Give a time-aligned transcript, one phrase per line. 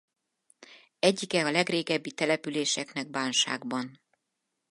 [0.99, 4.01] Egyike a legrégebbi településeknek Bánságban.